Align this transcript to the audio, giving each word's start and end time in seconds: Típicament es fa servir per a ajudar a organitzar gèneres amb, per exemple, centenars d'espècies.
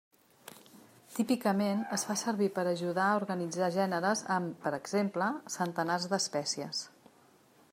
Típicament 1.17 1.83
es 1.97 2.05
fa 2.11 2.15
servir 2.21 2.47
per 2.55 2.63
a 2.63 2.71
ajudar 2.71 3.09
a 3.09 3.19
organitzar 3.19 3.69
gèneres 3.77 4.23
amb, 4.37 4.57
per 4.65 4.73
exemple, 4.79 5.29
centenars 5.57 6.09
d'espècies. 6.15 6.81